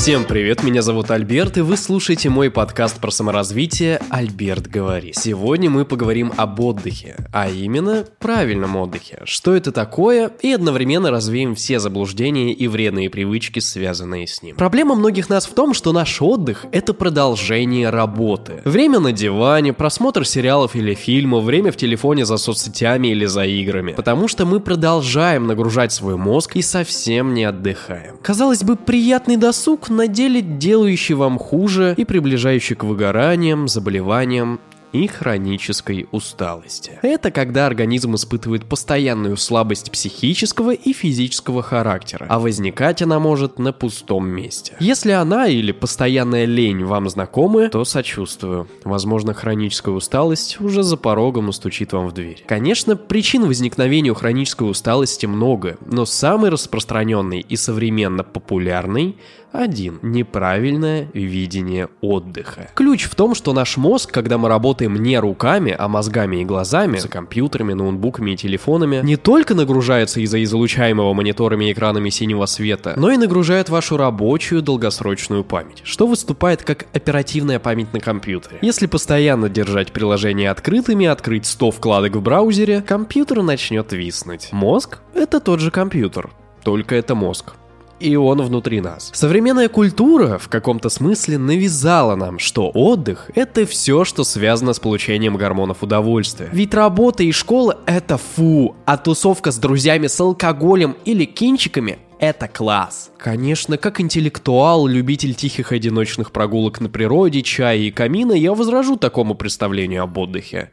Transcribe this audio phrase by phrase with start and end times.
[0.00, 5.14] Всем привет, меня зовут Альберт, и вы слушаете мой подкаст про саморазвитие «Альберт говорит».
[5.14, 9.20] Сегодня мы поговорим об отдыхе, а именно правильном отдыхе.
[9.24, 14.56] Что это такое, и одновременно развеем все заблуждения и вредные привычки, связанные с ним.
[14.56, 18.62] Проблема многих нас в том, что наш отдых– это продолжение работы.
[18.64, 23.92] Время на диване, просмотр сериалов или фильмов, время в телефоне за соцсетями или за играми.
[23.92, 28.16] Потому что мы продолжаем нагружать свой мозг и совсем не отдыхаем.
[28.22, 34.60] Казалось бы, приятный досуг, на деле делающий вам хуже и приближающий к выгораниям, заболеваниям
[34.92, 36.98] и хронической усталости.
[37.02, 43.72] Это когда организм испытывает постоянную слабость психического и физического характера, а возникать она может на
[43.72, 44.76] пустом месте.
[44.80, 48.68] Если она или постоянная лень вам знакомы, то сочувствую.
[48.84, 52.44] Возможно, хроническая усталость уже за порогом настучит вам в дверь.
[52.46, 59.16] Конечно, причин возникновения хронической усталости много, но самый распространенный и современно популярный
[59.52, 59.98] один.
[60.02, 62.70] Неправильное видение отдыха.
[62.74, 66.98] Ключ в том, что наш мозг, когда мы работаем не руками, а мозгами и глазами,
[66.98, 72.94] за компьютерами, ноутбуками и телефонами, не только нагружается из-за излучаемого мониторами и экранами синего света,
[72.96, 78.58] но и нагружает вашу рабочую долгосрочную память, что выступает как оперативная память на компьютере.
[78.62, 84.48] Если постоянно держать приложения открытыми, открыть 100 вкладок в браузере, компьютер начнет виснуть.
[84.52, 86.30] Мозг— это тот же компьютер,
[86.62, 87.54] только это мозг
[88.00, 89.10] и он внутри нас.
[89.12, 95.36] Современная культура в каком-то смысле навязала нам, что отдых— это все, что связано с получением
[95.36, 96.48] гормонов удовольствия.
[96.52, 102.48] Ведь работа и школа— это фу, а тусовка с друзьями с алкоголем или кинчиками это
[102.48, 103.10] класс.
[103.16, 109.34] Конечно, как интеллектуал, любитель тихих одиночных прогулок на природе, чая и камина, я возражу такому
[109.34, 110.70] представлению об отдыхе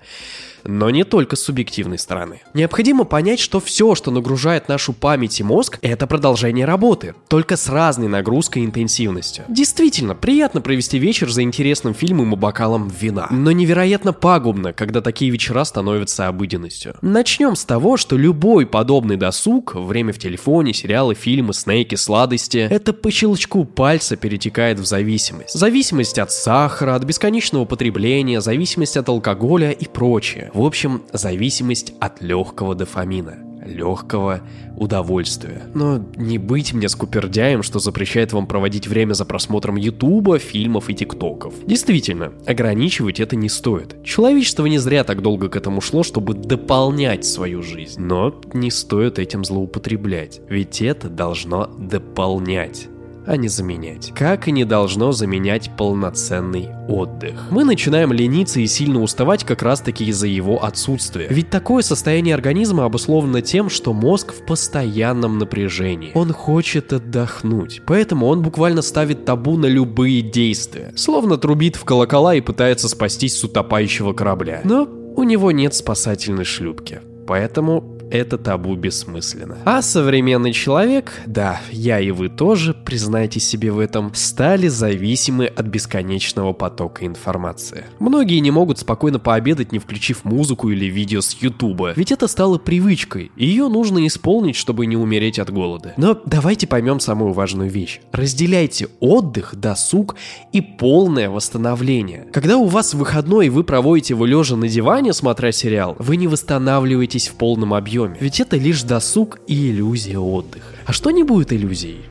[0.67, 2.41] но не только с субъективной стороны.
[2.53, 7.69] Необходимо понять, что все, что нагружает нашу память и мозг, это продолжение работы, только с
[7.69, 9.45] разной нагрузкой и интенсивностью.
[9.47, 15.31] Действительно, приятно провести вечер за интересным фильмом и бокалом вина, но невероятно пагубно, когда такие
[15.31, 16.95] вечера становятся обыденностью.
[17.01, 22.93] Начнем с того, что любой подобный досуг, время в телефоне, сериалы, фильмы, снейки, сладости, это
[22.93, 25.53] по щелчку пальца перетекает в зависимость.
[25.53, 30.51] Зависимость от сахара, от бесконечного потребления, зависимость от алкоголя и прочее.
[30.57, 34.41] В общем, зависимость от легкого дофамина легкого
[34.75, 35.61] удовольствия.
[35.75, 40.95] Но не быть мне скупердяем, что запрещает вам проводить время за просмотром Ютуба, фильмов и
[40.95, 41.53] ТикТоков.
[41.67, 44.03] Действительно, ограничивать это не стоит.
[44.03, 48.01] Человечество не зря так долго к этому шло, чтобы дополнять свою жизнь.
[48.01, 52.87] Но не стоит этим злоупотреблять, ведь это должно дополнять
[53.27, 54.13] а не заменять.
[54.15, 57.47] Как и не должно заменять полноценный отдых.
[57.51, 61.27] Мы начинаем лениться и сильно уставать как раз таки из-за его отсутствия.
[61.29, 66.11] Ведь такое состояние организма обусловлено тем, что мозг в постоянном напряжении.
[66.13, 70.93] Он хочет отдохнуть, поэтому он буквально ставит табу на любые действия.
[70.95, 74.61] Словно трубит в колокола и пытается спастись с утопающего корабля.
[74.63, 77.01] Но у него нет спасательной шлюпки.
[77.27, 79.57] Поэтому это табу бессмысленно.
[79.65, 85.65] А современный человек, да, я и вы тоже, признайте себе в этом, стали зависимы от
[85.65, 87.85] бесконечного потока информации.
[87.99, 92.57] Многие не могут спокойно пообедать, не включив музыку или видео с ютуба, ведь это стало
[92.57, 95.93] привычкой, и ее нужно исполнить, чтобы не умереть от голода.
[95.97, 97.99] Но давайте поймем самую важную вещь.
[98.11, 100.15] Разделяйте отдых, досуг
[100.53, 102.27] и полное восстановление.
[102.31, 106.27] Когда у вас выходной и вы проводите его лежа на диване, смотря сериал, вы не
[106.27, 108.19] восстанавливаетесь в полном объеме объеме.
[108.21, 110.75] Ведь это лишь досуг и иллюзия отдыха.
[110.85, 112.01] А что не будет иллюзией?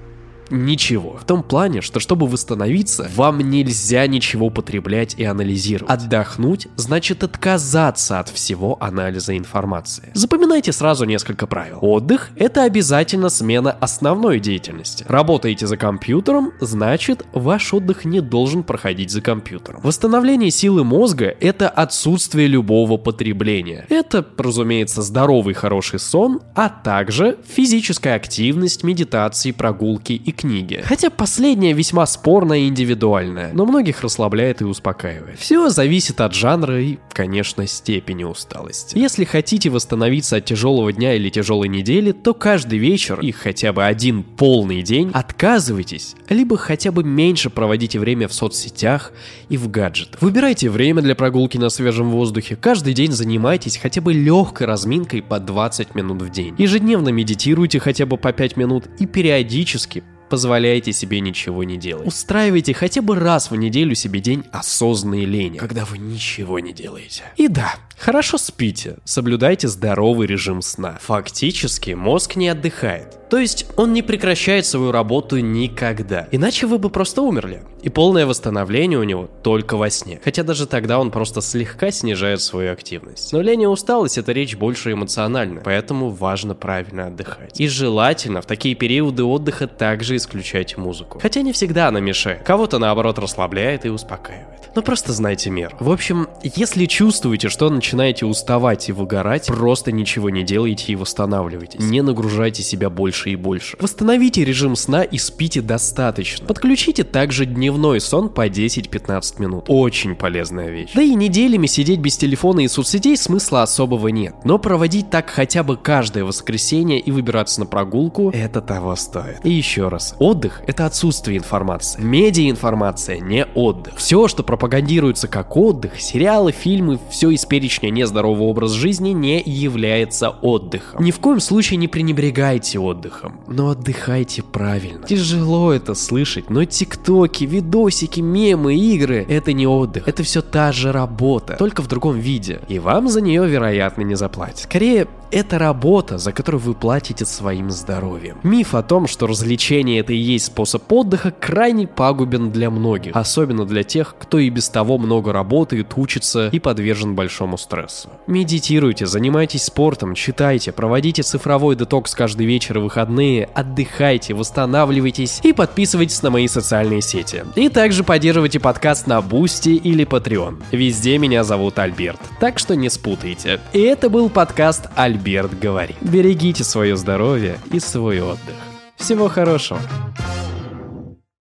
[0.50, 1.18] Ничего.
[1.20, 5.90] В том плане, что чтобы восстановиться, вам нельзя ничего потреблять и анализировать.
[5.90, 10.10] Отдохнуть значит отказаться от всего анализа информации.
[10.14, 11.78] Запоминайте сразу несколько правил.
[11.80, 15.04] Отдых– это обязательно смена основной деятельности.
[15.08, 19.80] Работаете за компьютером, значит ваш отдых не должен проходить за компьютером.
[19.82, 23.86] Восстановление силы мозга– это отсутствие любого потребления.
[23.88, 30.82] Это, разумеется, здоровый хороший сон, а также физическая активность, медитации, прогулки и книги.
[30.84, 35.38] Хотя последняя весьма спорная и индивидуальная, но многих расслабляет и успокаивает.
[35.38, 38.96] Все зависит от жанра и, конечно, степени усталости.
[38.96, 43.84] Если хотите восстановиться от тяжелого дня или тяжелой недели, то каждый вечер и хотя бы
[43.84, 49.12] один полный день отказывайтесь, либо хотя бы меньше проводите время в соцсетях
[49.48, 50.20] и в гаджетах.
[50.20, 55.40] Выбирайте время для прогулки на свежем воздухе, каждый день занимайтесь хотя бы легкой разминкой по
[55.40, 56.54] 20 минут в день.
[56.58, 62.06] Ежедневно медитируйте хотя бы по 5 минут и периодически позволяйте себе ничего не делать.
[62.06, 67.24] Устраивайте хотя бы раз в неделю себе день осознанной лени, когда вы ничего не делаете.
[67.36, 70.98] И да, хорошо спите, соблюдайте здоровый режим сна.
[71.00, 73.25] Фактически мозг не отдыхает.
[73.30, 76.28] То есть он не прекращает свою работу никогда.
[76.30, 77.62] Иначе вы бы просто умерли.
[77.82, 80.20] И полное восстановление у него только во сне.
[80.24, 83.32] Хотя даже тогда он просто слегка снижает свою активность.
[83.32, 87.60] Но лень и усталость это речь больше эмоциональная, поэтому важно правильно отдыхать.
[87.60, 91.18] И желательно в такие периоды отдыха также исключать музыку.
[91.20, 92.42] Хотя не всегда она мешает.
[92.44, 94.56] Кого-то наоборот расслабляет и успокаивает.
[94.76, 95.74] Но просто знайте мер.
[95.80, 101.80] В общем, если чувствуете, что начинаете уставать и выгорать, просто ничего не делайте и восстанавливайтесь.
[101.80, 103.76] Не нагружайте себя больше и больше.
[103.80, 106.46] Восстановите режим сна и спите достаточно.
[106.46, 109.64] Подключите также дневной сон по 10-15 минут.
[109.68, 110.90] Очень полезная вещь.
[110.94, 114.34] Да и неделями сидеть без телефона и соцсетей смысла особого нет.
[114.44, 119.44] Но проводить так хотя бы каждое воскресенье и выбираться на прогулку, это того стоит.
[119.44, 122.00] И еще раз, отдых— это отсутствие информации.
[122.02, 123.94] Медиа-информация не отдых.
[123.96, 130.30] Все, что пропагандируется как отдых, сериалы, фильмы, все из перечня нездорового образ жизни не является
[130.30, 131.02] отдыхом.
[131.02, 135.06] Ни в коем случае не пренебрегайте отдыхом, но отдыхайте правильно.
[135.06, 140.92] Тяжело это слышать, но тиктоки, видосики, мемы, игры— это не отдых, это все та же
[140.92, 142.60] работа, только в другом виде.
[142.68, 144.58] И вам за нее, вероятно, не заплатят.
[144.58, 148.38] Скорее, это работа, за которую вы платите своим здоровьем.
[148.42, 153.64] Миф о том, что развлечение это и есть способ отдыха, крайне пагубен для многих, особенно
[153.64, 158.10] для тех, кто и без того много работает, учится и подвержен большому стрессу.
[158.26, 166.22] Медитируйте, занимайтесь спортом, читайте, проводите цифровой детокс каждый вечер и выходные, отдыхайте, восстанавливайтесь и подписывайтесь
[166.22, 167.44] на мои социальные сети.
[167.54, 170.62] И также поддерживайте подкаст на Бусти или Patreon.
[170.72, 173.60] Везде меня зовут Альберт, так что не спутайте.
[173.72, 175.96] И это был подкаст Альберт говорит.
[176.02, 178.54] Берегите свое здоровье и свой отдых.
[178.96, 179.80] Всего хорошего.